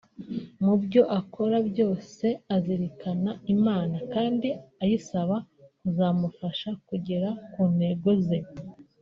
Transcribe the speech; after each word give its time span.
mu 0.63 0.75
byo 0.83 1.01
akora 1.19 1.57
byose 1.69 2.25
azirikana 2.55 3.31
Imana 3.55 3.97
kandi 4.13 4.49
ayisaba 4.83 5.35
kuzamufasha 5.79 6.69
kugera 6.87 7.29
ku 7.51 7.61
ntego 7.75 8.11
ze 8.25 8.39